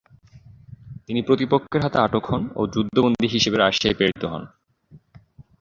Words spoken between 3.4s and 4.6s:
রাশিয়ায় প্রেরিত হন।